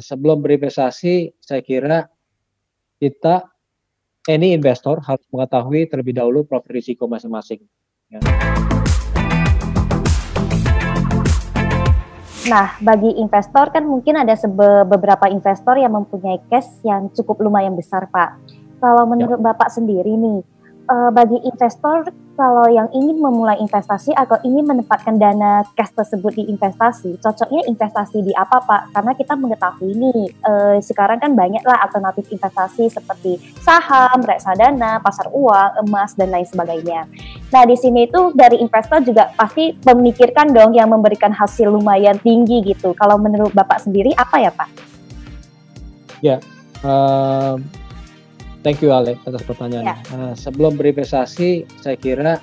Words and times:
sebelum 0.00 0.44
berinvestasi, 0.44 1.36
saya 1.40 1.60
kira 1.64 2.08
kita 2.96 3.48
any 4.26 4.52
investor 4.56 4.98
harus 5.04 5.22
mengetahui 5.30 5.86
terlebih 5.86 6.16
dahulu 6.16 6.42
profil 6.42 6.80
risiko 6.80 7.06
masing-masing. 7.06 7.62
Ya. 8.10 8.20
Nah, 12.46 12.78
bagi 12.78 13.10
investor 13.18 13.74
kan 13.74 13.82
mungkin 13.82 14.22
ada 14.22 14.38
beberapa 14.86 15.26
investor 15.26 15.82
yang 15.82 15.98
mempunyai 15.98 16.38
cash 16.46 16.78
yang 16.86 17.10
cukup 17.10 17.42
lumayan 17.42 17.74
besar, 17.74 18.06
Pak. 18.06 18.38
Kalau 18.78 19.02
menurut 19.02 19.42
ya. 19.42 19.44
Bapak 19.50 19.66
sendiri 19.74 20.14
nih, 20.14 20.46
uh, 20.88 21.10
bagi 21.10 21.38
investor 21.42 22.10
kalau 22.36 22.68
yang 22.68 22.92
ingin 22.92 23.16
memulai 23.16 23.56
investasi 23.64 24.12
atau 24.12 24.36
ingin 24.44 24.68
menempatkan 24.68 25.16
dana 25.16 25.64
cash 25.72 25.88
tersebut 25.96 26.36
di 26.36 26.44
investasi, 26.52 27.16
cocoknya 27.16 27.64
investasi 27.64 28.20
di 28.20 28.32
apa 28.36 28.60
Pak? 28.60 28.92
Karena 28.92 29.12
kita 29.16 29.34
mengetahui 29.40 29.88
ini 29.96 30.28
uh, 30.44 30.76
sekarang 30.84 31.16
kan 31.16 31.32
banyaklah 31.32 31.80
alternatif 31.80 32.28
investasi 32.28 32.92
seperti 32.92 33.40
saham, 33.64 34.20
reksadana, 34.20 35.00
pasar 35.00 35.32
uang, 35.32 35.88
emas 35.88 36.12
dan 36.12 36.28
lain 36.28 36.44
sebagainya. 36.44 37.08
Nah 37.56 37.62
di 37.64 37.76
sini 37.80 38.04
itu 38.04 38.36
dari 38.36 38.60
investor 38.60 39.00
juga 39.00 39.32
pasti 39.32 39.72
memikirkan 39.72 40.52
dong 40.52 40.76
yang 40.76 40.92
memberikan 40.92 41.32
hasil 41.32 41.72
lumayan 41.72 42.20
tinggi 42.20 42.60
gitu. 42.60 42.92
Kalau 43.00 43.16
menurut 43.16 43.56
Bapak 43.56 43.80
sendiri 43.80 44.12
apa 44.12 44.36
ya 44.44 44.52
Pak? 44.52 44.68
Ya, 46.20 46.36
uh, 46.84 47.56
Thank 48.66 48.82
you 48.82 48.90
Ale 48.90 49.14
atas 49.22 49.46
pertanyaannya. 49.46 49.94
Ya. 49.94 50.10
Uh, 50.10 50.34
sebelum 50.34 50.74
berinvestasi, 50.74 51.70
saya 51.78 51.94
kira 51.94 52.42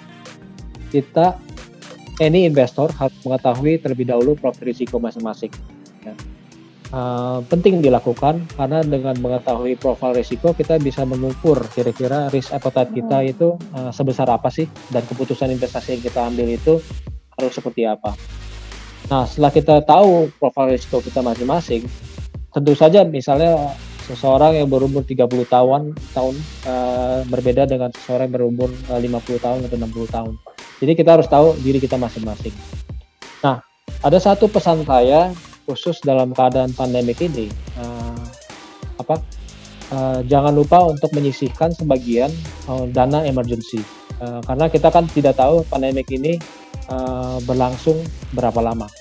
kita 0.88 1.36
any 2.24 2.48
investor 2.48 2.88
harus 2.96 3.12
mengetahui 3.28 3.84
terlebih 3.84 4.08
dahulu 4.08 4.40
profil 4.40 4.72
risiko 4.72 5.04
masing-masing. 5.04 5.52
Ya. 6.08 6.16
Uh, 6.96 7.44
penting 7.52 7.84
dilakukan 7.84 8.40
karena 8.56 8.88
dengan 8.88 9.20
mengetahui 9.20 9.76
profil 9.76 10.16
risiko 10.16 10.56
kita 10.56 10.80
bisa 10.80 11.04
mengukur 11.04 11.60
kira-kira 11.76 12.32
risk 12.32 12.56
appetite 12.56 12.96
kita 12.96 13.20
hmm. 13.20 13.32
itu 13.36 13.48
uh, 13.76 13.92
sebesar 13.92 14.32
apa 14.32 14.48
sih 14.48 14.72
dan 14.96 15.04
keputusan 15.04 15.52
investasi 15.52 16.00
yang 16.00 16.04
kita 16.08 16.24
ambil 16.24 16.48
itu 16.48 16.80
harus 17.36 17.52
seperti 17.52 17.84
apa. 17.84 18.16
Nah 19.12 19.28
setelah 19.28 19.52
kita 19.52 19.76
tahu 19.84 20.32
profil 20.40 20.72
risiko 20.72 21.04
kita 21.04 21.20
masing-masing, 21.20 21.84
tentu 22.56 22.72
saja 22.80 23.04
misalnya 23.04 23.76
seseorang 24.04 24.60
yang 24.60 24.68
berumur 24.68 25.08
30 25.08 25.24
tahun 25.48 25.96
tahun 26.12 26.36
uh, 26.68 27.20
berbeda 27.32 27.64
dengan 27.64 27.90
seseorang 27.96 28.28
yang 28.28 28.36
berumur 28.36 28.70
eh, 28.92 29.00
uh, 29.00 29.00
50 29.00 29.40
tahun 29.40 29.60
atau 29.68 29.78
60 29.80 30.16
tahun. 30.16 30.34
Jadi 30.84 30.92
kita 31.00 31.10
harus 31.16 31.28
tahu 31.32 31.56
diri 31.64 31.80
kita 31.80 31.96
masing-masing. 31.96 32.52
Nah, 33.40 33.64
ada 34.04 34.20
satu 34.20 34.52
pesan 34.52 34.84
saya 34.84 35.32
khusus 35.64 36.04
dalam 36.04 36.36
keadaan 36.36 36.76
pandemik 36.76 37.24
ini. 37.24 37.48
Uh, 37.80 38.20
apa? 39.00 39.24
Uh, 39.94 40.20
jangan 40.28 40.52
lupa 40.52 40.84
untuk 40.84 41.14
menyisihkan 41.16 41.72
sebagian 41.72 42.32
uh, 42.68 42.84
dana 42.92 43.24
emergency. 43.24 43.80
Uh, 44.20 44.44
karena 44.44 44.68
kita 44.68 44.92
kan 44.92 45.08
tidak 45.16 45.40
tahu 45.40 45.64
pandemik 45.72 46.12
ini 46.12 46.36
uh, 46.92 47.40
berlangsung 47.48 48.04
berapa 48.36 48.60
lama. 48.60 48.92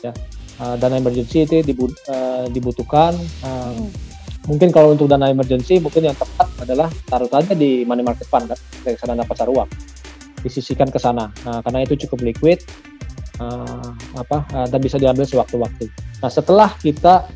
Ya. 0.00 0.16
Uh, 0.56 0.74
dana 0.80 0.96
emergency 0.96 1.44
itu 1.44 1.60
dibu 1.60 1.92
uh, 2.08 2.48
dibutuhkan 2.50 3.14
uh, 3.44 3.76
hmm 3.76 4.07
mungkin 4.48 4.72
kalau 4.72 4.96
untuk 4.96 5.06
dana 5.06 5.28
emergency 5.28 5.76
mungkin 5.78 6.08
yang 6.08 6.16
tepat 6.16 6.48
adalah 6.64 6.88
taruh 7.06 7.28
saja 7.28 7.52
di 7.52 7.84
money 7.84 8.00
market 8.00 8.26
fund 8.26 8.48
reksadana 8.82 9.22
pasar 9.28 9.46
uang. 9.52 9.68
Disisikan 10.40 10.88
ke 10.88 10.96
sana. 10.96 11.28
Nah, 11.44 11.60
karena 11.60 11.84
itu 11.84 12.08
cukup 12.08 12.24
liquid 12.24 12.64
uh, 13.38 13.90
apa 14.16 14.38
uh, 14.56 14.66
dan 14.66 14.80
bisa 14.80 14.96
diambil 14.96 15.28
sewaktu-waktu. 15.28 15.86
Nah 16.24 16.30
setelah 16.30 16.70
kita 16.80 17.28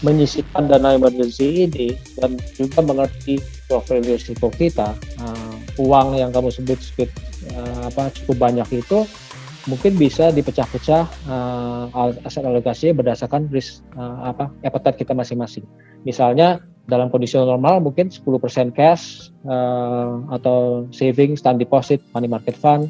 menyisihkan 0.00 0.64
dana 0.64 0.96
emergency 0.96 1.68
ini 1.68 1.92
dan 2.16 2.36
juga 2.56 2.80
mengerti 2.80 3.36
profil 3.68 4.00
risiko 4.00 4.48
kita 4.48 4.96
uh, 5.20 5.54
uang 5.76 6.16
yang 6.16 6.32
kamu 6.32 6.48
sebut 6.48 6.80
sebut 6.80 7.10
uh, 7.52 7.92
apa 7.92 8.08
cukup 8.16 8.48
banyak 8.48 8.68
itu 8.80 9.04
mungkin 9.68 9.96
bisa 9.96 10.32
dipecah-pecah 10.32 11.04
uh, 11.28 12.24
aset 12.24 12.44
alokasi 12.44 12.96
berdasarkan 12.96 13.50
risk 13.52 13.84
uh, 13.98 14.32
apa 14.32 14.48
appetite 14.64 15.04
kita 15.04 15.12
masing-masing. 15.12 15.64
Misalnya 16.06 16.64
dalam 16.88 17.12
kondisi 17.12 17.36
normal 17.36 17.84
mungkin 17.84 18.08
10% 18.08 18.24
cash 18.72 19.28
uh, 19.44 20.24
atau 20.32 20.88
savings 20.90 21.44
dan 21.44 21.60
deposit 21.60 22.00
money 22.16 22.26
market 22.26 22.56
fund 22.56 22.88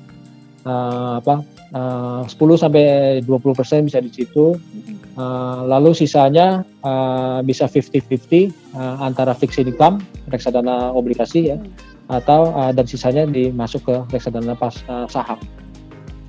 uh, 0.64 1.18
apa 1.18 1.42
uh, 1.74 2.22
10 2.24 2.38
sampai 2.62 2.84
20% 3.24 3.88
bisa 3.88 3.98
di 3.98 4.10
situ. 4.12 4.54
Uh, 5.18 5.66
lalu 5.66 5.90
sisanya 5.92 6.62
uh, 6.86 7.42
bisa 7.42 7.66
50-50 7.66 8.54
uh, 8.78 9.04
antara 9.04 9.34
fixed 9.34 9.58
income 9.58 9.98
reksadana 10.30 10.94
obligasi 10.94 11.50
ya 11.50 11.58
atau 12.10 12.54
uh, 12.54 12.70
dan 12.74 12.86
sisanya 12.86 13.26
dimasuk 13.26 13.86
ke 13.86 13.96
reksadana 14.14 14.54
pas 14.54 14.72
uh, 14.86 15.10
saham. 15.10 15.36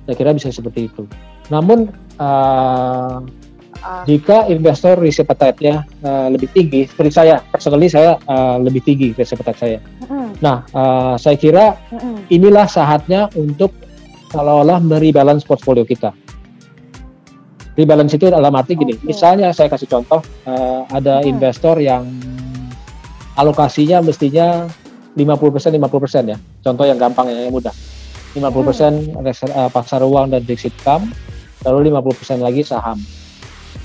Saya 0.02 0.16
kira 0.18 0.34
bisa 0.34 0.50
seperti 0.50 0.90
itu. 0.90 1.06
Namun 1.46 1.86
uh, 2.18 3.22
uh. 3.22 4.04
jika 4.06 4.50
investor 4.50 4.98
risk 4.98 5.22
appetite-nya 5.22 5.86
uh, 6.02 6.26
lebih 6.26 6.50
tinggi, 6.50 6.90
seperti 6.90 7.12
saya, 7.14 7.38
personally 7.54 7.86
saya 7.86 8.18
uh, 8.26 8.58
lebih 8.58 8.82
tinggi 8.82 9.14
risk 9.14 9.38
appetite 9.38 9.58
saya. 9.62 9.78
Uh. 10.10 10.34
Nah, 10.42 10.66
uh, 10.74 11.14
saya 11.14 11.38
kira 11.38 11.78
uh. 11.94 12.18
inilah 12.34 12.66
saatnya 12.66 13.30
untuk 13.38 13.70
seolah-olah 14.34 14.82
merebalance 14.82 15.46
portfolio 15.46 15.86
kita. 15.86 16.10
Rebalance 17.72 18.18
itu 18.18 18.28
dalam 18.28 18.52
arti 18.52 18.76
gini, 18.76 18.92
okay. 18.92 19.06
misalnya 19.06 19.48
saya 19.54 19.72
kasih 19.72 19.88
contoh, 19.88 20.20
uh, 20.44 20.82
ada 20.92 21.22
uh. 21.22 21.30
investor 21.30 21.78
yang 21.78 22.04
alokasinya 23.38 24.02
mestinya 24.04 24.66
50% 25.14 25.78
50% 25.78 26.32
ya. 26.32 26.36
Contoh 26.60 26.84
yang 26.84 26.98
gampang 26.98 27.32
ya, 27.32 27.48
yang 27.48 27.54
mudah 27.54 27.72
50% 28.34 29.20
persen 29.20 29.50
uh, 29.52 29.68
pasar 29.68 30.00
uang 30.00 30.32
dan 30.32 30.42
fixed 30.44 30.72
income, 30.72 31.12
lalu 31.68 31.92
50% 31.92 32.40
lagi 32.40 32.64
saham. 32.64 32.98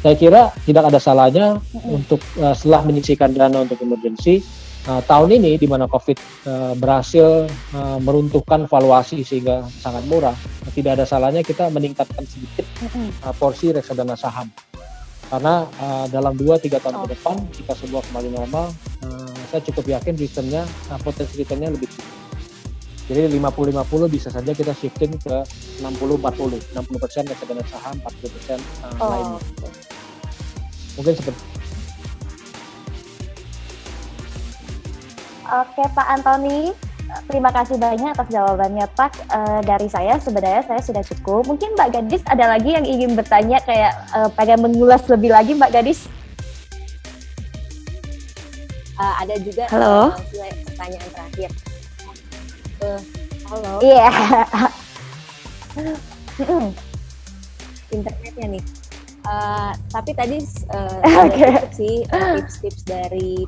Saya 0.03 0.15
kira 0.15 0.41
tidak 0.63 0.93
ada 0.93 0.99
salahnya 1.01 1.57
untuk 1.73 2.21
uh, 2.39 2.53
setelah 2.53 2.85
menyisihkan 2.85 3.33
dana 3.33 3.65
untuk 3.65 3.81
emergency 3.81 4.45
uh, 4.87 5.01
tahun 5.03 5.41
ini 5.41 5.59
di 5.59 5.67
mana 5.67 5.89
COVID 5.89 6.17
uh, 6.47 6.73
berhasil 6.79 7.49
uh, 7.75 7.97
meruntuhkan 7.99 8.69
valuasi 8.69 9.25
sehingga 9.25 9.67
sangat 9.83 10.05
murah, 10.07 10.37
tidak 10.71 11.01
ada 11.01 11.05
salahnya 11.09 11.41
kita 11.43 11.67
meningkatkan 11.73 12.23
sedikit 12.23 12.63
uh, 13.25 13.33
porsi 13.35 13.75
reksadana 13.75 14.15
saham. 14.15 14.47
Karena 15.27 15.67
uh, 15.83 16.05
dalam 16.07 16.39
2-3 16.39 16.79
tahun 16.79 16.95
ke 17.03 17.07
depan 17.19 17.35
jika 17.51 17.73
semua 17.75 17.99
kembali 17.99 18.31
normal, 18.31 18.71
uh, 19.03 19.39
saya 19.51 19.59
cukup 19.67 19.99
yakin 19.99 20.15
returnnya, 20.15 20.63
uh, 20.87 20.99
potensi 21.03 21.35
returnnya 21.35 21.67
lebih 21.67 21.91
tinggi. 21.91 22.16
Jadi 23.07 23.39
50-50 23.39 24.11
bisa 24.11 24.27
saja 24.27 24.51
kita 24.51 24.75
shifting 24.75 25.15
ke 25.15 25.35
60-40. 25.79 26.75
60 26.75 27.03
persen 27.03 27.23
reksadana 27.23 27.63
saham, 27.63 27.95
40 28.03 28.35
persen 28.35 28.59
uh, 28.83 28.99
oh. 28.99 29.09
lainnya. 29.15 29.39
Mungkin 30.99 31.13
seperti 31.15 31.43
Oke 35.47 35.79
Pak 35.95 36.07
Antoni, 36.11 36.75
terima 37.31 37.47
kasih 37.55 37.79
banyak 37.79 38.11
atas 38.11 38.27
jawabannya 38.27 38.83
Pak. 38.99 39.31
Uh, 39.31 39.63
dari 39.63 39.87
saya 39.87 40.19
sebenarnya 40.19 40.67
saya 40.67 40.83
sudah 40.83 41.03
cukup. 41.07 41.47
Mungkin 41.47 41.79
Mbak 41.79 41.89
Gadis 41.95 42.23
ada 42.27 42.51
lagi 42.51 42.75
yang 42.75 42.83
ingin 42.83 43.15
bertanya 43.15 43.63
kayak 43.63 43.95
uh, 44.11 44.27
pengen 44.35 44.67
mengulas 44.67 45.07
lebih 45.07 45.31
lagi 45.31 45.55
Mbak 45.55 45.71
Gadis? 45.71 46.11
Uh, 48.99 49.13
ada 49.23 49.39
juga 49.39 49.71
Halo. 49.71 50.11
Uh, 50.11 50.51
pertanyaan 50.67 51.09
terakhir 51.15 51.51
Uh, 52.87 53.01
halo. 53.51 53.83
Iya. 53.83 54.07
Yeah. 55.75 56.71
Internetnya 57.91 58.47
nih. 58.47 58.63
Uh, 59.27 59.75
tapi 59.91 60.15
tadi 60.15 60.39
uh, 60.75 61.03
okay. 61.03 61.67
sih 61.75 62.07
tips-tips 62.39 62.87
dari 62.87 63.43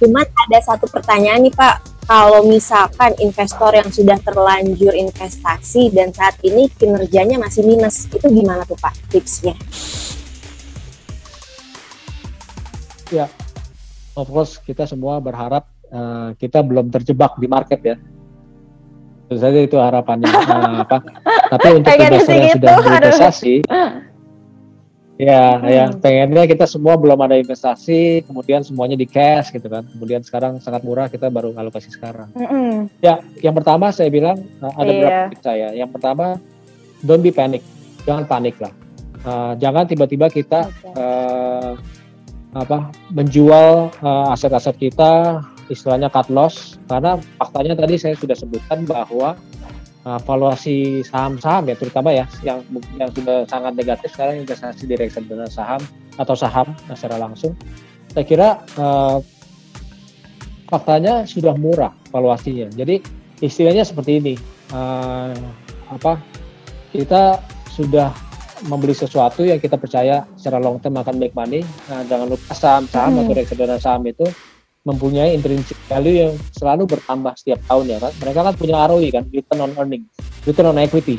cuma 0.00 0.24
ada 0.24 0.58
satu 0.64 0.88
pertanyaan 0.88 1.44
nih 1.44 1.52
Pak 1.52 2.08
kalau 2.08 2.48
misalkan 2.48 3.12
investor 3.20 3.76
yang 3.76 3.92
sudah 3.92 4.16
terlanjur 4.24 4.96
investasi 4.96 5.92
dan 5.92 6.16
saat 6.16 6.40
ini 6.40 6.68
kinerjanya 6.80 7.36
masih 7.36 7.64
minus 7.64 8.08
itu 8.08 8.24
gimana 8.28 8.64
tuh 8.68 8.76
Pak 8.76 8.92
tipsnya 9.08 9.56
ya 13.08 13.28
of 14.16 14.28
course 14.28 14.60
kita 14.60 14.84
semua 14.84 15.16
berharap 15.20 15.64
uh, 15.92 16.36
kita 16.36 16.60
belum 16.60 16.92
terjebak 16.92 17.40
di 17.40 17.48
market 17.48 17.80
ya 17.84 17.96
Tentu 19.26 19.42
saja 19.42 19.58
itu 19.58 19.76
harapannya. 19.76 20.30
Nah, 20.46 20.86
apa? 20.86 20.98
Tapi 21.50 21.82
untuk 21.82 21.90
investor 21.90 22.34
yang 22.38 22.54
sudah 22.54 22.74
berinvestasi, 22.78 23.54
ya, 25.26 25.42
hmm. 25.58 25.66
ya 25.66 25.84
pengennya 25.98 26.44
kita 26.46 26.64
semua 26.70 26.94
belum 26.94 27.18
ada 27.18 27.34
investasi, 27.34 28.22
kemudian 28.22 28.62
semuanya 28.62 28.94
di 28.94 29.06
cash 29.06 29.50
gitu 29.50 29.66
kan. 29.66 29.82
Kemudian 29.90 30.22
sekarang 30.22 30.62
sangat 30.62 30.86
murah 30.86 31.10
kita 31.10 31.26
baru 31.26 31.54
alokasi 31.58 31.90
sekarang. 31.90 32.30
Hmm. 32.38 32.86
Ya, 33.02 33.18
yang 33.42 33.54
pertama 33.58 33.90
saya 33.90 34.10
bilang 34.14 34.46
uh, 34.62 34.70
ada 34.78 34.90
yeah. 34.90 34.94
beberapa 34.94 35.30
tips 35.34 35.44
saya. 35.44 35.68
Yang 35.74 35.90
pertama, 35.98 36.26
don't 37.02 37.22
be 37.22 37.34
panic, 37.34 37.66
jangan 38.06 38.26
panik 38.30 38.54
lah. 38.62 38.70
Uh, 39.26 39.58
jangan 39.58 39.90
tiba-tiba 39.90 40.30
kita 40.30 40.70
okay. 40.70 40.94
uh, 40.94 41.74
apa 42.54 42.94
menjual 43.10 43.90
uh, 43.98 44.30
aset-aset 44.30 44.78
kita 44.78 45.42
istilahnya 45.68 46.08
cut 46.12 46.28
loss 46.30 46.78
karena 46.86 47.18
faktanya 47.38 47.74
tadi 47.74 47.94
saya 47.98 48.14
sudah 48.14 48.36
sebutkan 48.38 48.86
bahwa 48.86 49.34
uh, 50.06 50.20
valuasi 50.22 51.02
saham-saham 51.02 51.66
ya 51.70 51.76
terutama 51.76 52.14
ya 52.14 52.24
yang 52.46 52.62
yang 52.96 53.10
sudah 53.10 53.42
sangat 53.50 53.72
negatif 53.74 54.14
sekarang 54.14 54.46
investasi 54.46 54.86
di 54.86 54.94
reksadana 54.94 55.50
saham 55.50 55.82
atau 56.16 56.34
saham 56.38 56.70
secara 56.94 57.18
langsung 57.18 57.52
saya 58.14 58.24
kira 58.24 58.48
uh, 58.78 59.18
faktanya 60.70 61.26
sudah 61.26 61.54
murah 61.58 61.92
valuasinya 62.14 62.70
jadi 62.72 63.02
istilahnya 63.42 63.82
seperti 63.82 64.22
ini 64.22 64.34
uh, 64.72 65.34
apa 65.90 66.18
kita 66.94 67.42
sudah 67.76 68.08
membeli 68.64 68.96
sesuatu 68.96 69.44
yang 69.44 69.60
kita 69.60 69.76
percaya 69.76 70.24
secara 70.40 70.56
long 70.56 70.80
term 70.80 70.96
akan 70.96 71.20
make 71.20 71.36
money. 71.36 71.60
Nah, 71.92 72.00
jangan 72.08 72.32
lupa 72.32 72.56
saham-saham 72.56 73.12
hmm. 73.12 73.20
atau 73.20 73.32
reksadana 73.36 73.76
saham 73.76 74.02
itu 74.08 74.24
mempunyai 74.86 75.34
intrinsic 75.34 75.74
value 75.90 76.30
yang 76.30 76.32
selalu 76.54 76.86
bertambah 76.86 77.34
setiap 77.34 77.58
tahun 77.66 77.84
ya 77.90 77.98
kan. 77.98 78.12
Mereka 78.22 78.40
kan 78.46 78.54
punya 78.54 78.86
ROI 78.86 79.08
kan, 79.10 79.24
return 79.34 79.60
on 79.66 79.72
earning, 79.74 80.06
return 80.46 80.70
on 80.70 80.78
equity. 80.78 81.18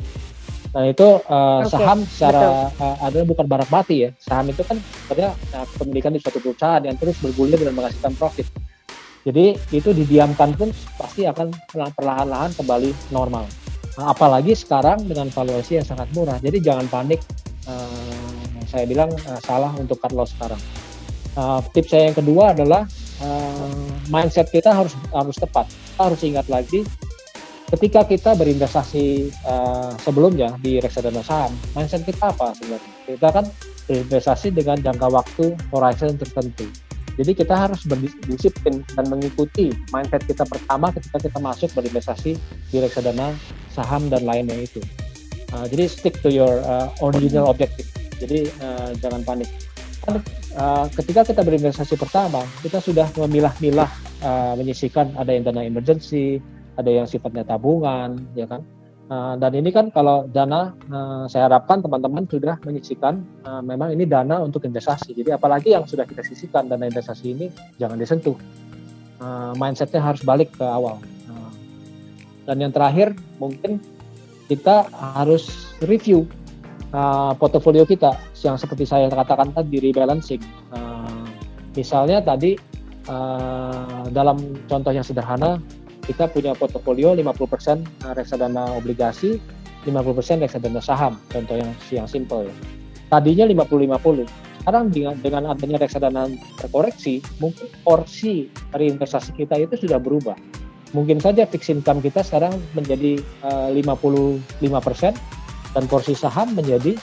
Nah 0.72 0.88
itu 0.88 1.08
uh, 1.28 1.64
okay. 1.68 1.74
saham 1.76 2.00
secara 2.08 2.72
uh, 2.80 2.96
adalah 3.04 3.26
bukan 3.28 3.46
barang 3.46 3.72
mati 3.72 4.08
ya. 4.08 4.10
Saham 4.24 4.48
itu 4.48 4.64
kan 4.64 4.80
sebenarnya 4.80 5.36
uh, 5.52 5.66
kepemilikan 5.76 6.12
di 6.16 6.20
suatu 6.24 6.40
perusahaan 6.40 6.82
yang 6.84 6.96
terus 6.96 7.20
bergulir 7.20 7.60
dan 7.60 7.76
menghasilkan 7.76 8.16
profit. 8.16 8.48
Jadi 9.28 9.60
itu 9.76 9.92
didiamkan 9.92 10.56
pun 10.56 10.72
pasti 10.96 11.28
akan 11.28 11.52
perlahan-lahan 11.76 12.56
kembali 12.56 13.12
normal. 13.12 13.44
Nah, 14.00 14.16
apalagi 14.16 14.56
sekarang 14.56 15.04
dengan 15.04 15.28
valuasi 15.28 15.84
yang 15.84 15.88
sangat 15.88 16.08
murah. 16.16 16.40
Jadi 16.40 16.64
jangan 16.64 16.88
panik. 16.88 17.20
Uh, 17.68 18.64
saya 18.72 18.88
bilang 18.88 19.12
uh, 19.12 19.40
salah 19.44 19.76
untuk 19.76 20.00
cut 20.00 20.16
loss 20.16 20.32
sekarang. 20.32 20.62
Uh, 21.36 21.60
tips 21.76 21.92
saya 21.92 22.14
yang 22.14 22.18
kedua 22.18 22.56
adalah 22.56 22.88
uh, 23.22 23.90
mindset 24.12 24.50
kita 24.50 24.74
harus 24.74 24.94
harus 25.14 25.38
tepat. 25.38 25.70
Kita 25.70 26.02
harus 26.08 26.22
ingat 26.24 26.48
lagi 26.50 26.84
ketika 27.68 28.08
kita 28.08 28.32
berinvestasi 28.40 29.28
uh, 29.44 29.92
sebelumnya 30.00 30.56
di 30.64 30.80
reksadana 30.80 31.20
saham, 31.20 31.52
mindset 31.76 32.08
kita 32.08 32.32
apa 32.32 32.56
sebenarnya? 32.56 32.92
Kita 33.04 33.28
kan 33.32 33.46
berinvestasi 33.88 34.48
dengan 34.56 34.80
jangka 34.80 35.08
waktu 35.12 35.46
horizon 35.72 36.16
tertentu. 36.16 36.68
Jadi 37.18 37.34
kita 37.34 37.58
harus 37.58 37.82
berdisiplin 37.90 38.86
dan 38.94 39.06
mengikuti 39.10 39.74
mindset 39.90 40.22
kita 40.30 40.46
pertama 40.46 40.94
ketika 40.94 41.18
kita 41.18 41.40
masuk 41.42 41.70
berinvestasi 41.74 42.38
di 42.70 42.78
reksadana 42.78 43.34
saham 43.74 44.06
dan 44.08 44.22
lainnya 44.24 44.54
itu. 44.54 44.80
Uh, 45.52 45.66
jadi 45.66 45.90
stick 45.90 46.20
to 46.22 46.30
your 46.30 46.62
uh, 46.68 46.92
original 47.02 47.50
objective. 47.50 47.88
Jadi 48.22 48.54
uh, 48.62 48.94
jangan 49.02 49.26
panik. 49.26 49.50
Uh, 50.58 50.90
ketika 50.90 51.22
kita 51.22 51.46
berinvestasi 51.46 52.02
pertama, 52.02 52.42
kita 52.66 52.82
sudah 52.82 53.06
memilah-milah 53.14 53.94
uh, 54.26 54.58
menyisikan 54.58 55.14
ada 55.14 55.30
yang 55.30 55.46
dana 55.46 55.62
emergency, 55.62 56.42
ada 56.74 56.90
yang 56.90 57.06
sifatnya 57.06 57.46
tabungan, 57.46 58.26
ya 58.34 58.50
kan. 58.50 58.66
Uh, 59.06 59.38
dan 59.38 59.54
ini 59.54 59.70
kan 59.70 59.94
kalau 59.94 60.26
dana, 60.34 60.74
uh, 60.90 61.30
saya 61.30 61.46
harapkan 61.46 61.86
teman-teman 61.86 62.26
sudah 62.26 62.58
menyisikan 62.66 63.22
uh, 63.46 63.62
memang 63.62 63.94
ini 63.94 64.10
dana 64.10 64.42
untuk 64.42 64.66
investasi. 64.66 65.14
Jadi 65.14 65.30
apalagi 65.30 65.78
yang 65.78 65.86
sudah 65.86 66.10
kita 66.10 66.26
sisihkan 66.26 66.66
dana 66.66 66.90
investasi 66.90 67.38
ini 67.38 67.54
jangan 67.78 68.02
disentuh. 68.02 68.36
Uh, 69.22 69.54
mindsetnya 69.62 70.02
harus 70.02 70.26
balik 70.26 70.58
ke 70.58 70.66
awal. 70.66 70.98
Uh, 71.30 71.54
dan 72.50 72.66
yang 72.66 72.74
terakhir 72.74 73.14
mungkin 73.38 73.78
kita 74.50 74.90
harus 74.90 75.70
review 75.86 76.26
uh, 76.94 77.34
portofolio 77.36 77.84
kita 77.84 78.16
yang 78.44 78.56
seperti 78.56 78.88
saya 78.88 79.10
katakan 79.12 79.52
tadi 79.52 79.80
rebalancing. 79.82 80.44
Uh, 80.72 81.26
misalnya 81.76 82.24
tadi 82.24 82.56
uh, 83.10 84.08
dalam 84.12 84.38
contoh 84.68 84.92
yang 84.94 85.04
sederhana 85.04 85.60
kita 86.08 86.32
punya 86.32 86.56
portofolio 86.56 87.12
50% 87.12 87.84
eh, 87.84 88.14
reksadana 88.16 88.80
obligasi, 88.80 89.36
50% 89.84 90.44
reksadana 90.48 90.80
saham, 90.80 91.20
contoh 91.28 91.60
yang 91.60 91.72
yang 91.92 92.08
simple 92.08 92.48
ya. 92.48 92.56
Tadinya 93.12 93.44
50-50. 93.48 94.24
Sekarang 94.64 94.92
dengan, 94.92 95.16
dengan 95.20 95.44
adanya 95.56 95.80
reksadana 95.80 96.28
terkoreksi, 96.60 97.24
mungkin 97.40 97.72
porsi 97.84 98.52
dari 98.72 98.92
investasi 98.92 99.32
kita 99.36 99.56
itu 99.60 99.80
sudah 99.80 100.00
berubah. 100.00 100.36
Mungkin 100.96 101.20
saja 101.20 101.44
fixed 101.48 101.72
income 101.72 102.00
kita 102.00 102.24
sekarang 102.24 102.56
menjadi 102.72 103.20
uh, 103.44 103.72
55% 103.76 105.16
dan 105.78 105.86
porsi 105.86 106.18
saham 106.18 106.58
menjadi 106.58 106.98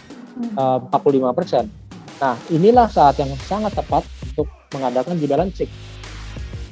uh, 0.59 0.83
45%. 0.91 1.71
Nah, 2.19 2.35
inilah 2.51 2.91
saat 2.91 3.23
yang 3.23 3.31
sangat 3.47 3.71
tepat 3.79 4.03
untuk 4.35 4.51
mengadakan 4.75 5.15
rebalancing 5.23 5.71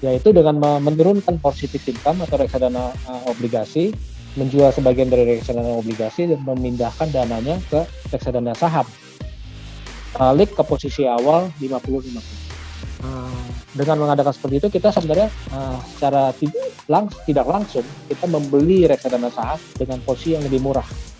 yaitu 0.02 0.34
dengan 0.34 0.58
menurunkan 0.82 1.38
porsi 1.38 1.70
fixed 1.70 1.94
income 1.94 2.26
atau 2.26 2.34
reksadana 2.34 2.90
uh, 3.06 3.22
obligasi, 3.30 3.94
menjual 4.34 4.74
sebagian 4.74 5.06
dari 5.06 5.38
reksadana 5.38 5.78
obligasi 5.78 6.26
dan 6.26 6.42
memindahkan 6.42 7.06
dananya 7.14 7.62
ke 7.70 7.86
reksadana 8.10 8.50
saham. 8.58 8.82
Balik 10.18 10.58
ke 10.58 10.62
posisi 10.66 11.06
awal 11.06 11.54
50-50. 11.62 12.18
Uh, 13.06 13.30
dengan 13.78 14.02
mengadakan 14.02 14.34
seperti 14.34 14.58
itu 14.58 14.68
kita 14.74 14.90
sebenarnya 14.90 15.30
uh, 15.54 15.78
secara 15.94 16.34
lang 16.90 17.06
tidak 17.22 17.46
langsung 17.46 17.86
kita 18.10 18.26
membeli 18.26 18.90
reksadana 18.90 19.30
saham 19.30 19.62
dengan 19.78 20.02
posisi 20.02 20.34
yang 20.34 20.42
lebih 20.42 20.58
murah. 20.58 21.11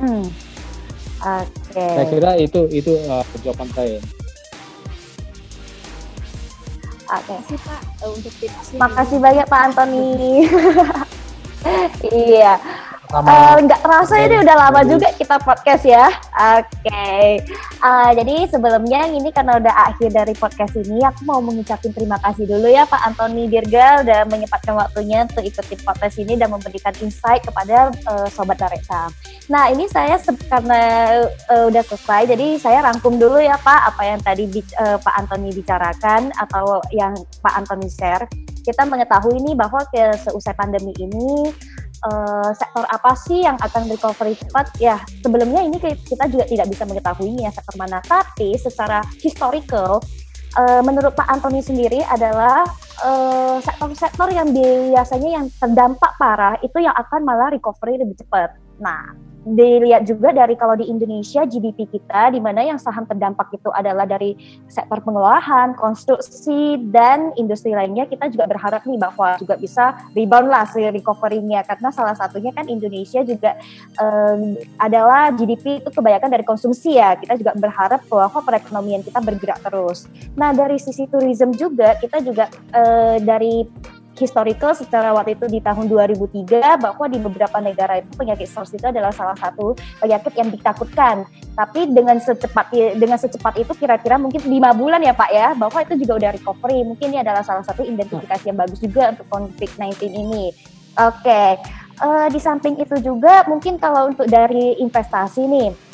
Hmm. 0.00 0.24
Oke. 1.20 1.76
Okay. 1.76 1.92
Saya 1.92 2.06
kira 2.08 2.30
itu 2.40 2.60
itu 2.72 2.92
uh, 3.04 3.24
jawaban 3.44 3.68
saya. 3.76 4.00
Oke. 7.10 7.36
Okay. 7.36 7.56
Pak 7.60 7.80
untuk 8.08 8.34
tipsnya. 8.40 8.78
Makasih 8.80 9.18
banyak 9.20 9.46
Pak 9.46 9.60
Antoni. 9.68 10.08
iya. 12.32 12.56
Eh, 13.10 13.54
nggak 13.66 13.80
uh, 13.80 13.84
terasa 13.84 14.14
ini 14.22 14.38
udah 14.38 14.56
lama 14.56 14.80
juga 14.86 15.10
kita 15.12 15.36
podcast 15.42 15.84
ya. 15.84 16.08
Oke. 16.40 16.88
Okay. 16.88 17.44
Uh, 17.84 18.08
eh, 18.08 18.10
jadi 18.16 18.48
sebelumnya 18.48 19.12
ini 19.12 19.28
karena 19.28 19.60
udah 19.60 19.92
akhir 19.92 20.08
dari 20.08 20.32
podcast 20.32 20.72
ini, 20.72 21.04
aku 21.04 21.28
mau 21.28 21.36
mengucapkan 21.44 21.92
terima 21.92 22.16
kasih 22.16 22.48
dulu 22.48 22.64
ya 22.64 22.88
Pak 22.88 23.12
Antoni 23.12 23.44
Dirgal 23.44 24.08
udah 24.08 24.24
menyempatkan 24.24 24.72
waktunya 24.72 25.28
untuk 25.28 25.44
ikuti 25.44 25.76
podcast 25.84 26.16
ini 26.16 26.40
dan 26.40 26.48
memberikan 26.48 26.96
insight 27.04 27.44
kepada 27.44 27.92
uh, 28.08 28.24
sobat 28.32 28.56
Dareka. 28.56 29.12
Nah 29.52 29.68
ini 29.68 29.84
saya 29.92 30.16
karena 30.48 30.80
uh, 31.52 31.68
udah 31.68 31.84
selesai, 31.84 32.32
jadi 32.32 32.56
saya 32.56 32.88
rangkum 32.88 33.20
dulu 33.20 33.36
ya 33.36 33.60
Pak 33.60 33.92
apa 33.92 34.02
yang 34.08 34.20
tadi 34.24 34.48
uh, 34.80 34.96
Pak 34.96 35.14
Antoni 35.20 35.52
bicarakan 35.52 36.32
atau 36.40 36.80
yang 36.88 37.12
Pak 37.44 37.52
Antoni 37.52 37.92
share. 37.92 38.24
Kita 38.64 38.88
mengetahui 38.88 39.40
ini 39.44 39.52
bahwa 39.52 39.84
ke 39.92 40.16
seusai 40.24 40.56
pandemi 40.56 40.96
ini 40.96 41.52
uh, 42.06 42.50
sektor 42.56 42.84
apa 42.88 43.12
sih 43.16 43.44
yang 43.44 43.56
akan 43.60 43.90
recovery 43.90 44.36
cepat? 44.36 44.66
Ya, 44.80 45.00
sebelumnya 45.20 45.60
ini 45.64 45.76
kita 45.80 46.24
juga 46.28 46.44
tidak 46.48 46.66
bisa 46.72 46.84
mengetahuinya 46.88 47.50
sektor 47.52 47.76
mana. 47.76 48.00
Tapi 48.04 48.56
secara 48.56 49.04
historical, 49.20 50.00
uh, 50.56 50.80
menurut 50.84 51.12
Pak 51.12 51.28
Antoni 51.28 51.60
sendiri 51.60 52.00
adalah 52.08 52.64
sektor-sektor 53.64 54.28
uh, 54.28 54.34
yang 54.36 54.52
biasanya 54.52 55.40
yang 55.40 55.46
terdampak 55.56 56.12
parah 56.20 56.60
itu 56.60 56.84
yang 56.84 56.92
akan 56.92 57.24
malah 57.24 57.48
recovery 57.48 57.96
lebih 57.96 58.20
cepat. 58.20 58.69
Nah, 58.80 59.14
dilihat 59.44 60.04
juga 60.04 60.36
dari 60.36 60.52
kalau 60.52 60.76
di 60.76 60.84
Indonesia 60.84 61.48
GDP 61.48 61.88
kita 61.88 62.28
di 62.36 62.40
mana 62.44 62.60
yang 62.60 62.76
saham 62.76 63.08
terdampak 63.08 63.48
itu 63.56 63.72
adalah 63.72 64.04
dari 64.04 64.36
sektor 64.68 65.00
pengolahan, 65.00 65.72
konstruksi 65.80 66.76
dan 66.92 67.32
industri 67.40 67.72
lainnya 67.72 68.04
kita 68.04 68.28
juga 68.28 68.44
berharap 68.44 68.84
nih 68.84 69.00
bahwa 69.00 69.40
juga 69.40 69.56
bisa 69.56 69.96
rebound 70.12 70.52
lah 70.52 70.68
si 70.68 70.84
recovery-nya 70.84 71.64
karena 71.64 71.88
salah 71.88 72.12
satunya 72.12 72.52
kan 72.52 72.68
Indonesia 72.68 73.24
juga 73.24 73.56
um, 73.96 74.60
adalah 74.76 75.32
GDP 75.32 75.80
itu 75.80 75.88
kebanyakan 75.88 76.30
dari 76.36 76.44
konsumsi 76.44 77.00
ya 77.00 77.16
kita 77.16 77.40
juga 77.40 77.56
berharap 77.56 78.04
bahwa 78.12 78.44
perekonomian 78.44 79.00
kita 79.00 79.24
bergerak 79.24 79.60
terus. 79.64 80.04
Nah 80.36 80.52
dari 80.52 80.76
sisi 80.76 81.08
tourism 81.08 81.56
juga 81.56 81.96
kita 81.96 82.20
juga 82.20 82.52
uh, 82.76 83.16
dari 83.24 83.64
historical 84.20 84.76
secara 84.76 85.16
waktu 85.16 85.32
itu 85.40 85.48
di 85.48 85.64
tahun 85.64 85.88
2003 85.88 86.76
bahwa 86.76 87.04
di 87.08 87.18
beberapa 87.18 87.58
negara 87.64 88.04
itu 88.04 88.12
penyakit 88.12 88.44
SARS 88.52 88.76
itu 88.76 88.84
adalah 88.84 89.08
salah 89.16 89.34
satu 89.40 89.72
penyakit 89.96 90.32
yang 90.36 90.52
ditakutkan. 90.52 91.24
Tapi 91.56 91.88
dengan 91.88 92.20
secepat 92.20 92.68
dengan 93.00 93.16
secepat 93.16 93.56
itu 93.56 93.72
kira-kira 93.72 94.20
mungkin 94.20 94.44
lima 94.44 94.76
bulan 94.76 95.00
ya 95.00 95.16
Pak 95.16 95.30
ya 95.32 95.48
bahwa 95.56 95.78
itu 95.80 95.96
juga 96.04 96.12
udah 96.20 96.30
recovery. 96.36 96.84
Mungkin 96.84 97.06
ini 97.16 97.18
adalah 97.24 97.40
salah 97.40 97.64
satu 97.64 97.80
identifikasi 97.80 98.44
yang 98.44 98.60
bagus 98.60 98.78
juga 98.78 99.16
untuk 99.16 99.26
COVID-19 99.32 99.96
ini. 100.12 100.52
Oke, 101.00 101.24
okay. 101.24 101.48
uh, 102.04 102.26
eh, 102.26 102.26
di 102.34 102.40
samping 102.42 102.76
itu 102.76 102.98
juga 103.00 103.46
mungkin 103.46 103.78
kalau 103.78 104.10
untuk 104.10 104.26
dari 104.26 104.76
investasi 104.82 105.46
nih 105.46 105.89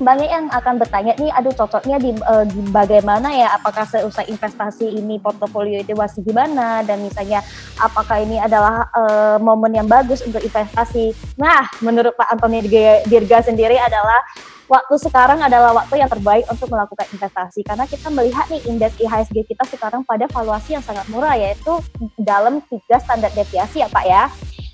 banyak 0.00 0.28
yang 0.32 0.48
akan 0.48 0.80
bertanya 0.80 1.12
nih, 1.20 1.28
aduh 1.28 1.52
cocoknya 1.52 2.00
di, 2.00 2.16
uh, 2.24 2.44
di 2.48 2.60
bagaimana 2.72 3.28
ya? 3.36 3.52
Apakah 3.60 3.84
seusai 3.84 4.32
investasi 4.32 4.88
ini 4.96 5.20
portofolio 5.20 5.76
itu 5.76 5.92
masih 5.92 6.24
gimana? 6.24 6.80
Dan 6.80 7.04
misalnya 7.04 7.44
apakah 7.76 8.24
ini 8.24 8.40
adalah 8.40 8.88
uh, 8.96 9.36
momen 9.36 9.76
yang 9.76 9.86
bagus 9.86 10.24
untuk 10.24 10.40
investasi? 10.40 11.12
Nah, 11.36 11.68
menurut 11.84 12.16
Pak 12.16 12.32
Antoni 12.32 12.64
Dirga 13.04 13.44
sendiri 13.44 13.76
adalah 13.76 14.24
waktu 14.70 14.94
sekarang 15.02 15.42
adalah 15.42 15.74
waktu 15.74 15.98
yang 15.98 16.06
terbaik 16.06 16.46
untuk 16.46 16.70
melakukan 16.70 17.02
investasi 17.10 17.66
karena 17.66 17.84
kita 17.90 18.06
melihat 18.06 18.46
nih 18.46 18.62
indeks 18.70 18.94
IHSG 19.02 19.42
kita 19.50 19.66
sekarang 19.66 20.06
pada 20.06 20.30
valuasi 20.30 20.78
yang 20.78 20.84
sangat 20.86 21.10
murah 21.10 21.34
yaitu 21.34 21.82
dalam 22.14 22.62
tiga 22.70 23.02
standar 23.02 23.34
deviasi 23.34 23.82
ya 23.82 23.90
Pak 23.90 24.04
ya. 24.06 24.30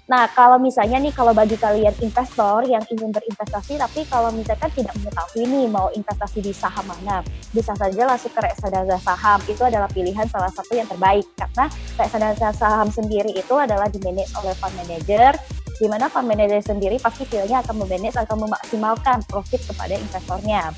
Nah, 0.07 0.31
kalau 0.31 0.55
misalnya 0.63 1.03
nih, 1.03 1.11
kalau 1.11 1.35
bagi 1.35 1.59
kalian 1.59 1.91
investor 1.99 2.63
yang 2.63 2.79
ingin 2.95 3.11
berinvestasi, 3.11 3.75
tapi 3.75 4.07
kalau 4.07 4.31
misalkan 4.31 4.71
tidak 4.71 4.95
mengetahui 5.03 5.43
nih 5.51 5.67
mau 5.67 5.91
investasi 5.91 6.39
di 6.47 6.55
saham 6.55 6.87
mana, 6.87 7.27
bisa 7.51 7.75
saja 7.75 8.07
langsung 8.07 8.31
ke 8.31 8.39
reksadana 8.39 9.03
saham. 9.03 9.43
Itu 9.51 9.67
adalah 9.67 9.91
pilihan 9.91 10.31
salah 10.31 10.51
satu 10.55 10.79
yang 10.79 10.87
terbaik 10.87 11.27
karena 11.35 11.67
reksadana 11.99 12.55
saham 12.55 12.87
sendiri 12.87 13.35
itu 13.35 13.55
adalah 13.59 13.91
dimanage 13.91 14.31
oleh 14.39 14.55
fund 14.55 14.79
manager, 14.79 15.35
di 15.75 15.87
mana 15.91 16.07
fund 16.07 16.31
manager 16.31 16.63
sendiri 16.63 17.03
pasti 17.03 17.27
pilihnya 17.27 17.67
akan 17.67 17.75
memanage 17.83 18.15
atau 18.15 18.39
memaksimalkan 18.39 19.27
profit 19.27 19.59
kepada 19.67 19.99
investornya. 19.99 20.71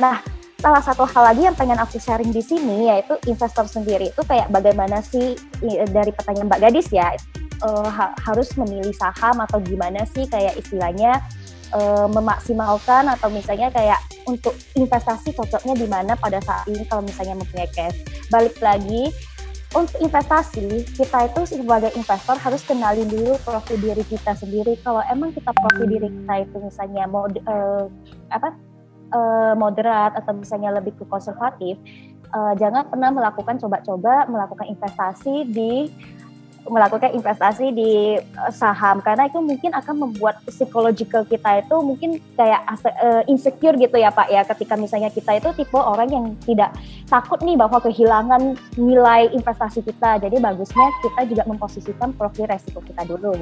Nah, 0.00 0.24
salah 0.64 0.80
satu 0.80 1.04
hal 1.04 1.28
lagi 1.28 1.44
yang 1.44 1.52
pengen 1.52 1.76
aku 1.76 2.00
sharing 2.00 2.32
di 2.32 2.40
sini 2.40 2.88
yaitu 2.88 3.20
investor 3.28 3.68
sendiri 3.68 4.08
itu 4.16 4.22
kayak 4.24 4.48
bagaimana 4.48 5.04
sih 5.04 5.36
dari 5.92 6.14
pertanyaan 6.16 6.48
Mbak 6.48 6.60
Gadis 6.64 6.88
ya 6.88 7.12
uh, 7.62 7.88
ha 7.88 8.12
harus 8.26 8.50
memilih 8.58 8.92
saham 8.94 9.38
atau 9.40 9.62
gimana 9.62 10.04
sih 10.10 10.26
kayak 10.28 10.58
istilahnya 10.58 11.22
uh, 11.72 12.06
memaksimalkan 12.10 13.08
atau 13.08 13.32
misalnya 13.32 13.72
kayak 13.72 13.98
untuk 14.28 14.54
investasi 14.78 15.34
cocoknya 15.34 15.74
di 15.74 15.86
mana 15.88 16.12
pada 16.14 16.38
saat 16.42 16.68
ini 16.70 16.86
kalau 16.86 17.02
misalnya 17.02 17.34
mempunyai 17.38 17.70
cash. 17.74 17.98
Balik 18.30 18.58
lagi 18.62 19.10
untuk 19.72 20.04
investasi 20.04 20.84
kita 20.92 21.32
itu 21.32 21.56
sebagai 21.56 21.96
investor 21.96 22.36
harus 22.36 22.60
kenalin 22.60 23.08
dulu 23.08 23.40
profil 23.40 23.80
diri 23.80 24.04
kita 24.04 24.36
sendiri. 24.36 24.76
Kalau 24.84 25.00
emang 25.08 25.32
kita 25.32 25.48
profil 25.48 25.86
diri 25.88 26.08
kita 26.12 26.34
itu 26.44 26.56
misalnya 26.60 27.08
mau 27.08 27.24
uh, 27.24 27.88
apa 28.28 28.52
uh, 29.16 29.54
moderat 29.56 30.12
atau 30.20 30.36
misalnya 30.36 30.76
lebih 30.76 30.92
ke 31.00 31.08
konservatif, 31.08 31.80
uh, 32.36 32.52
jangan 32.60 32.84
pernah 32.84 33.10
melakukan 33.16 33.56
coba-coba 33.56 34.28
melakukan 34.28 34.68
investasi 34.68 35.48
di 35.48 35.88
melakukan 36.66 37.14
investasi 37.14 37.74
di 37.74 38.18
eh, 38.18 38.52
saham. 38.54 39.02
Karena 39.02 39.26
itu 39.26 39.38
mungkin 39.42 39.74
akan 39.74 40.08
membuat 40.08 40.42
psikologikal 40.46 41.26
kita 41.26 41.64
itu 41.64 41.76
mungkin 41.82 42.20
kayak 42.38 42.62
uh, 43.02 43.22
insecure 43.26 43.74
gitu 43.78 43.96
ya 43.98 44.10
Pak 44.14 44.28
ya. 44.30 44.42
Ketika 44.46 44.74
misalnya 44.78 45.10
kita 45.10 45.38
itu 45.38 45.48
tipe 45.58 45.78
orang 45.78 46.08
yang 46.10 46.26
tidak 46.42 46.74
takut 47.10 47.38
nih 47.42 47.58
bahwa 47.58 47.78
kehilangan 47.82 48.54
nilai 48.78 49.30
investasi 49.34 49.82
kita. 49.82 50.22
Jadi 50.22 50.36
bagusnya 50.38 50.86
kita 51.02 51.20
juga 51.28 51.42
memposisikan 51.48 52.14
profil 52.14 52.46
resiko 52.46 52.80
kita 52.82 53.02
dulu. 53.06 53.34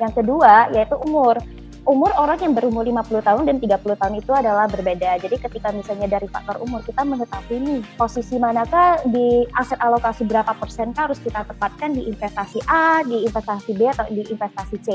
Yang 0.00 0.12
kedua 0.22 0.72
yaitu 0.72 0.96
umur 1.04 1.38
umur 1.88 2.12
orang 2.16 2.38
yang 2.40 2.52
berumur 2.52 2.84
50 2.84 3.24
tahun 3.24 3.42
dan 3.48 3.56
30 3.56 4.00
tahun 4.00 4.14
itu 4.20 4.32
adalah 4.32 4.66
berbeda. 4.68 5.16
Jadi 5.20 5.36
ketika 5.40 5.72
misalnya 5.72 6.08
dari 6.08 6.28
faktor 6.28 6.60
umur 6.60 6.84
kita 6.84 7.02
mengetahui 7.04 7.56
nih 7.60 7.80
posisi 7.96 8.36
manakah 8.36 9.00
di 9.08 9.48
aset 9.56 9.80
alokasi 9.80 10.28
berapa 10.28 10.52
persen 10.56 10.92
harus 10.92 11.16
kita 11.20 11.44
tempatkan 11.48 11.96
di 11.96 12.04
investasi 12.08 12.60
A, 12.68 13.00
di 13.04 13.24
investasi 13.24 13.70
B 13.76 13.88
atau 13.88 14.06
di 14.12 14.22
investasi 14.28 14.76
C. 14.84 14.88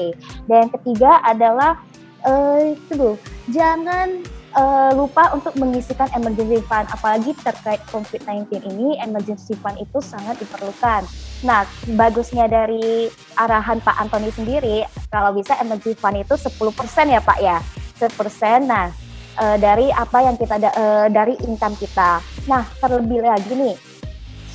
Dan 0.45 0.69
yang 0.69 0.71
ketiga 0.73 1.21
adalah 1.25 1.79
eh 2.25 2.73
uh, 2.73 3.15
jangan 3.53 4.25
uh, 4.55 4.91
lupa 4.95 5.29
untuk 5.35 5.53
mengisikan 5.59 6.09
emergency 6.15 6.63
fund 6.65 6.87
apalagi 6.89 7.35
terkait 7.43 7.83
COVID-19 7.91 8.65
ini 8.65 8.97
emergency 9.03 9.53
fund 9.59 9.77
itu 9.77 9.99
sangat 10.01 10.39
diperlukan. 10.39 11.05
Nah, 11.43 11.67
bagusnya 11.93 12.49
dari 12.49 13.11
arahan 13.37 13.83
Pak 13.83 13.95
Antoni 14.01 14.31
sendiri 14.33 14.87
kalau 15.15 15.31
bisa 15.31 15.55
emergency 15.63 15.95
fund 15.95 16.19
itu 16.19 16.35
10% 16.35 17.07
ya 17.07 17.21
Pak 17.23 17.39
ya. 17.39 17.57
10%. 17.95 18.67
Nah, 18.67 18.91
uh, 19.39 19.55
dari 19.55 19.87
apa 19.95 20.19
yang 20.27 20.35
kita 20.35 20.59
uh, 20.59 21.07
dari 21.07 21.39
income 21.47 21.79
kita. 21.79 22.19
Nah, 22.51 22.67
terlebih 22.83 23.23
lagi 23.23 23.55
nih 23.55 23.75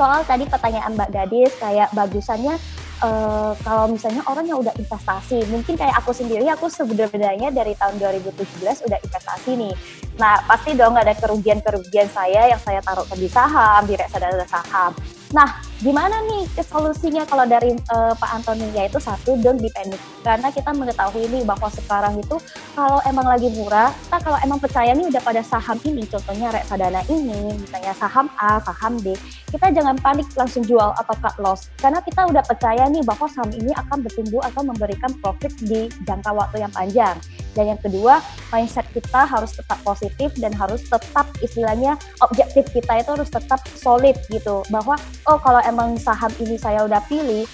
soal 0.01 0.25
tadi 0.25 0.49
pertanyaan 0.49 0.97
Mbak 0.97 1.11
Gadis 1.13 1.53
kayak 1.61 1.93
bagusannya 1.93 2.57
uh, 3.05 3.53
kalau 3.61 3.85
misalnya 3.93 4.25
orang 4.33 4.49
yang 4.49 4.65
udah 4.65 4.73
investasi, 4.81 5.45
mungkin 5.53 5.77
kayak 5.77 5.93
aku 6.01 6.17
sendiri, 6.17 6.49
aku 6.49 6.73
sebenarnya 6.73 7.53
dari 7.53 7.77
tahun 7.77 8.01
2017 8.01 8.89
udah 8.89 8.97
investasi 8.97 9.61
nih. 9.61 9.75
Nah, 10.17 10.41
pasti 10.49 10.73
dong 10.73 10.97
ada 10.97 11.13
kerugian-kerugian 11.13 12.09
saya 12.17 12.49
yang 12.49 12.61
saya 12.65 12.81
taruh 12.81 13.05
di 13.13 13.29
saham, 13.29 13.85
di 13.85 13.93
reksadana 13.93 14.49
saham. 14.49 14.97
Nah, 15.37 15.49
gimana 15.81 16.21
nih 16.29 16.45
solusinya 16.61 17.25
kalau 17.25 17.49
dari 17.49 17.73
uh, 17.93 18.13
Pak 18.13 18.31
Antoni 18.37 18.69
yaitu 18.77 19.01
satu 19.01 19.41
don't 19.41 19.61
be 19.61 19.73
panic. 19.73 20.01
Karena 20.21 20.53
kita 20.53 20.77
mengetahui 20.77 21.25
ini 21.33 21.41
bahwa 21.43 21.73
sekarang 21.73 22.21
itu 22.21 22.37
kalau 22.77 23.01
emang 23.09 23.25
lagi 23.25 23.49
murah 23.57 23.89
kita 24.05 24.19
kalau 24.21 24.39
emang 24.45 24.61
percaya 24.61 24.93
nih 24.93 25.09
udah 25.09 25.23
pada 25.25 25.41
saham 25.41 25.81
ini 25.89 26.05
contohnya 26.05 26.53
reksadana 26.53 27.01
ini 27.09 27.57
misalnya 27.57 27.97
saham 27.97 28.29
A 28.37 28.61
saham 28.61 29.01
B 29.01 29.17
kita 29.51 29.67
jangan 29.75 29.99
panik 29.99 30.31
langsung 30.39 30.63
jual 30.63 30.95
atau 30.95 31.15
cut 31.19 31.37
loss. 31.43 31.73
Karena 31.81 31.99
kita 32.05 32.31
udah 32.31 32.43
percaya 32.47 32.87
nih 32.87 33.03
bahwa 33.03 33.27
saham 33.27 33.51
ini 33.51 33.75
akan 33.75 34.07
bertumbuh 34.07 34.41
atau 34.47 34.63
memberikan 34.63 35.11
profit 35.19 35.51
di 35.59 35.91
jangka 36.07 36.31
waktu 36.31 36.63
yang 36.63 36.73
panjang. 36.73 37.17
Dan 37.51 37.75
yang 37.75 37.81
kedua 37.83 38.23
mindset 38.55 38.87
kita 38.95 39.27
harus 39.27 39.59
tetap 39.59 39.83
positif 39.83 40.31
dan 40.39 40.55
harus 40.55 40.87
tetap 40.87 41.27
istilahnya 41.43 41.99
objektif 42.23 42.71
kita 42.71 43.03
itu 43.03 43.11
harus 43.11 43.27
tetap 43.27 43.59
solid 43.75 44.15
gitu. 44.31 44.63
Bahwa 44.71 44.95
oh 45.27 45.39
kalau 45.43 45.59
emang 45.71 45.97
saham 45.97 46.35
ini 46.43 46.59
saya 46.59 46.85
udah 46.85 47.01
pilih 47.07 47.47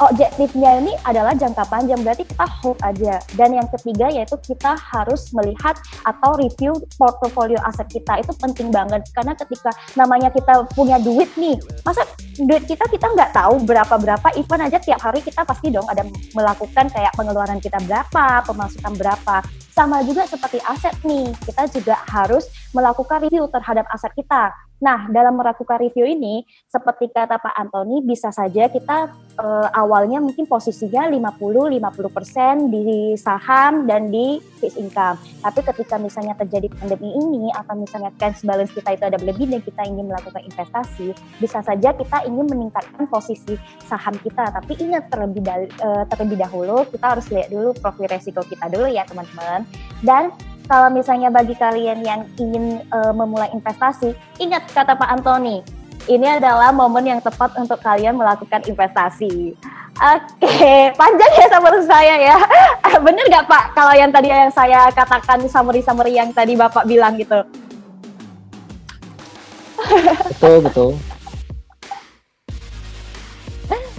objektifnya 0.00 0.80
ini 0.80 0.92
adalah 1.04 1.36
jangka 1.36 1.68
panjang. 1.68 2.00
Berarti 2.00 2.24
kita 2.24 2.46
hold 2.48 2.78
aja. 2.80 3.20
Dan 3.36 3.60
yang 3.60 3.68
ketiga 3.68 4.08
yaitu 4.08 4.36
kita 4.40 4.72
harus 4.76 5.28
melihat 5.36 5.76
atau 6.08 6.36
review 6.40 6.72
portofolio 6.96 7.60
aset 7.68 7.88
kita. 7.92 8.24
Itu 8.24 8.32
penting 8.40 8.72
banget. 8.72 9.04
Karena 9.12 9.36
ketika 9.36 9.70
namanya 9.98 10.32
kita 10.32 10.64
punya 10.72 10.96
duit 10.96 11.28
nih 11.36 11.58
masa 11.84 12.06
duit 12.40 12.64
kita 12.64 12.88
kita 12.88 13.12
nggak 13.12 13.36
tahu 13.36 13.60
berapa 13.68 13.92
berapa 14.00 14.28
even 14.40 14.64
aja 14.64 14.80
tiap 14.80 15.04
hari 15.04 15.20
kita 15.20 15.44
pasti 15.44 15.68
dong 15.68 15.84
ada 15.84 16.06
melakukan 16.32 16.88
kayak 16.88 17.12
pengeluaran 17.12 17.60
kita 17.60 17.76
berapa 17.84 18.40
pemasukan 18.48 18.92
berapa. 18.96 19.44
Sama 19.72 20.04
juga 20.04 20.24
seperti 20.28 20.60
aset 20.64 20.96
nih 21.04 21.32
kita 21.44 21.68
juga 21.68 21.96
harus 22.08 22.48
melakukan 22.72 23.24
review 23.24 23.48
terhadap 23.48 23.86
aset 23.92 24.12
kita 24.16 24.52
Nah, 24.82 25.06
dalam 25.14 25.38
melakukan 25.38 25.78
review 25.78 26.02
ini, 26.02 26.42
seperti 26.66 27.06
kata 27.14 27.38
Pak 27.38 27.54
Antoni, 27.54 28.02
bisa 28.02 28.34
saja 28.34 28.66
kita 28.66 29.14
uh, 29.38 29.68
awalnya 29.70 30.18
mungkin 30.18 30.42
posisinya 30.50 31.06
50-50% 31.38 32.66
di 32.66 33.14
saham 33.14 33.86
dan 33.86 34.10
di 34.10 34.42
fixed 34.58 34.82
income. 34.82 35.22
Tapi 35.38 35.60
ketika 35.62 36.02
misalnya 36.02 36.34
terjadi 36.34 36.66
pandemi 36.74 37.14
ini, 37.14 37.54
atau 37.54 37.78
misalnya 37.78 38.10
cash 38.18 38.42
balance 38.42 38.74
kita 38.74 38.98
itu 38.98 39.04
ada 39.06 39.22
lebih 39.22 39.46
dan 39.54 39.62
kita 39.62 39.86
ingin 39.86 40.10
melakukan 40.10 40.42
investasi, 40.42 41.14
bisa 41.38 41.62
saja 41.62 41.94
kita 41.94 42.26
ingin 42.26 42.50
meningkatkan 42.50 43.06
posisi 43.06 43.54
saham 43.86 44.18
kita. 44.18 44.50
Tapi 44.50 44.82
ingat 44.82 45.06
terlebih, 45.14 45.46
uh, 45.78 46.10
terlebih 46.10 46.42
dahulu, 46.42 46.82
kita 46.90 47.06
harus 47.06 47.30
lihat 47.30 47.54
dulu 47.54 47.70
profil 47.78 48.10
resiko 48.10 48.42
kita 48.42 48.66
dulu 48.66 48.90
ya 48.90 49.06
teman-teman. 49.06 49.62
Dan 50.02 50.34
kalau 50.66 50.88
misalnya 50.90 51.28
bagi 51.28 51.54
kalian 51.58 52.02
yang 52.02 52.20
ingin 52.38 52.80
uh, 52.94 53.12
memulai 53.14 53.50
investasi, 53.52 54.14
ingat 54.38 54.66
kata 54.70 54.94
Pak 54.94 55.08
Antoni, 55.08 55.62
ini 56.10 56.26
adalah 56.26 56.74
momen 56.74 57.06
yang 57.06 57.20
tepat 57.22 57.54
untuk 57.54 57.78
kalian 57.78 58.18
melakukan 58.18 58.62
investasi. 58.66 59.54
Oke, 59.92 60.24
okay. 60.40 60.88
panjang 61.00 61.32
ya 61.36 61.46
summary 61.52 61.82
saya 61.84 62.14
ya. 62.16 62.36
Bener 63.04 63.24
nggak 63.28 63.46
Pak 63.46 63.64
kalau 63.76 63.92
yang 63.92 64.10
tadi 64.10 64.32
yang 64.32 64.50
saya 64.50 64.88
katakan 64.90 65.44
summary-summary 65.46 66.16
yang 66.16 66.32
tadi 66.32 66.56
Bapak 66.56 66.88
bilang 66.88 67.14
gitu? 67.20 67.44
Betul, 70.32 70.64
betul. 70.64 70.90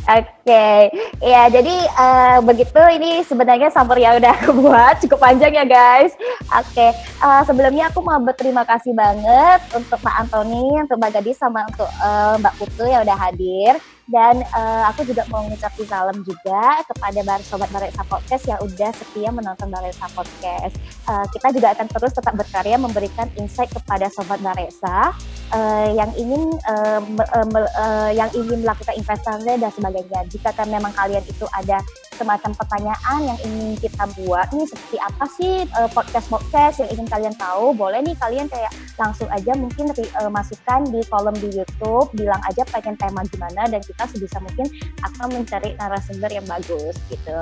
Oke, 0.04 0.28
okay. 0.44 0.92
ya 1.24 1.48
jadi 1.48 1.76
uh, 1.96 2.44
begitu 2.44 2.76
ini 2.92 3.24
sebenarnya 3.24 3.72
summary 3.72 4.04
yang 4.04 4.20
udah 4.20 4.36
aku 4.36 4.52
buat 4.60 5.00
cukup 5.00 5.16
panjang 5.24 5.56
ya 5.56 5.64
guys. 5.64 6.12
Oke, 6.52 6.76
okay. 6.76 6.92
uh, 7.24 7.40
eh, 7.40 7.42
sebelumnya 7.48 7.88
aku 7.88 8.04
mau 8.04 8.20
berterima 8.20 8.68
kasih 8.68 8.92
banget 8.92 9.64
untuk 9.72 9.96
Pak 10.04 10.28
Antoni, 10.28 10.84
untuk 10.84 11.00
Mbak 11.00 11.12
Gadis 11.24 11.40
sama 11.40 11.64
untuk 11.72 11.88
uh, 12.04 12.36
Mbak 12.36 12.54
Putu 12.60 12.84
yang 12.84 13.08
udah 13.08 13.16
hadir. 13.16 13.80
Dan 14.04 14.44
uh, 14.52 14.84
aku 14.92 15.08
juga 15.08 15.24
mau 15.32 15.48
mengucapkan 15.48 15.88
salam 15.88 16.18
juga 16.28 16.84
kepada 16.92 17.20
bar 17.24 17.40
sobat 17.40 17.72
Bareksa 17.72 18.04
Podcast 18.04 18.44
yang 18.44 18.60
udah 18.60 18.92
setia 18.92 19.30
menonton 19.32 19.72
Bareksa 19.72 20.12
Podcast. 20.12 20.76
Uh, 21.08 21.24
kita 21.32 21.56
juga 21.56 21.72
akan 21.72 21.88
terus 21.88 22.12
tetap 22.12 22.36
berkarya 22.36 22.76
memberikan 22.76 23.32
insight 23.40 23.72
kepada 23.72 24.12
sobat 24.12 24.44
Bareksa 24.44 25.16
uh, 25.56 25.88
yang 25.96 26.12
ingin 26.20 26.52
uh, 26.68 27.00
uh, 27.00 27.48
uh, 27.56 28.12
yang 28.12 28.28
ingin 28.36 28.68
melakukan 28.68 28.96
investasi 29.00 29.56
dan 29.56 29.72
sebagainya. 29.72 30.20
Jika 30.28 30.52
kan 30.52 30.68
memang 30.68 30.92
kalian 30.92 31.24
itu 31.24 31.48
ada 31.56 31.80
semacam 32.15 32.51
pertanyaan 32.55 33.20
yang 33.25 33.39
ingin 33.43 33.75
kita 33.82 34.03
buat 34.22 34.48
nih 34.53 34.67
seperti 34.70 34.98
apa 35.01 35.25
sih 35.34 35.53
uh, 35.75 35.89
podcast 35.91 36.27
podcast 36.29 36.75
yang 36.82 36.89
ingin 36.93 37.08
kalian 37.10 37.36
tahu 37.36 37.74
boleh 37.74 38.00
nih 38.05 38.15
kalian 38.17 38.48
kayak 38.48 38.72
langsung 38.96 39.27
aja 39.34 39.51
mungkin 39.58 39.89
uh, 39.91 40.32
masukkan 40.32 40.86
di 40.89 41.01
kolom 41.10 41.36
di 41.38 41.50
YouTube 41.51 42.08
bilang 42.13 42.41
aja 42.46 42.63
pengen 42.70 42.96
tema 42.96 43.25
gimana 43.27 43.65
dan 43.67 43.82
kita 43.82 44.03
sebisa 44.10 44.38
mungkin 44.39 44.70
akan 45.01 45.27
mencari 45.41 45.75
narasumber 45.75 46.29
yang 46.29 46.46
bagus 46.46 46.96
gitu 47.10 47.38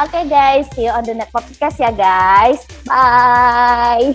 oke 0.00 0.08
okay, 0.08 0.24
guys 0.26 0.66
see 0.72 0.88
you 0.88 0.92
on 0.92 1.04
the 1.04 1.14
next 1.14 1.32
podcast 1.32 1.76
ya 1.78 1.92
guys 1.92 2.64
bye 2.88 4.12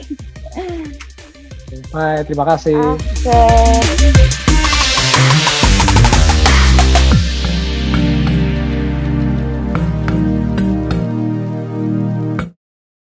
Bye, 1.93 2.25
terima 2.25 2.49
kasih. 2.49 2.81
Oke. 2.97 3.29
Okay. 3.29 4.49